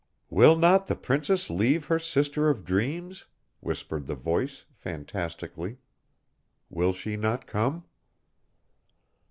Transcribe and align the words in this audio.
"_"Will 0.31 0.55
not 0.57 0.87
the 0.87 0.95
princess 0.95 1.47
leave 1.47 1.85
her 1.85 1.99
sisters 1.99 2.49
of 2.49 2.65
dreams?" 2.65 3.27
whispered 3.59 4.07
the 4.07 4.15
voice, 4.15 4.65
fantastically. 4.73 5.77
"Will 6.71 6.91
she 6.91 7.15
not 7.15 7.45
come?" 7.45 7.83